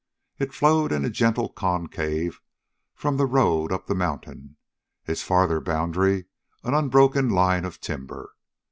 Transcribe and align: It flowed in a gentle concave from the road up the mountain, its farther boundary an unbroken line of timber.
It 0.39 0.51
flowed 0.51 0.91
in 0.91 1.05
a 1.05 1.11
gentle 1.11 1.47
concave 1.49 2.41
from 2.95 3.17
the 3.17 3.27
road 3.27 3.71
up 3.71 3.85
the 3.85 3.93
mountain, 3.93 4.55
its 5.05 5.21
farther 5.21 5.59
boundary 5.61 6.25
an 6.63 6.73
unbroken 6.73 7.29
line 7.29 7.65
of 7.65 7.79
timber. 7.79 8.33